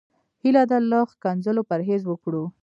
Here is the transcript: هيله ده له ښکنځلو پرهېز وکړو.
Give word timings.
هيله 0.43 0.63
ده 0.69 0.77
له 0.89 0.99
ښکنځلو 1.11 1.61
پرهېز 1.69 2.01
وکړو. 2.07 2.43